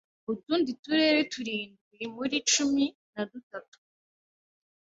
Utundi 0.33 0.69
turere 0.81 1.21
turindwi 1.33 1.99
muri 2.15 2.35
cumi 2.51 2.85
na 3.13 3.21
dutatu 3.31 3.77